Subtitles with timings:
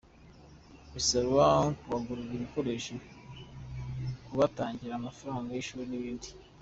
[0.93, 1.45] Bisaba
[1.79, 2.91] kubagurira ibikoresho,
[4.27, 6.29] kubatangira amafaranga y’ishuri n’ibindi.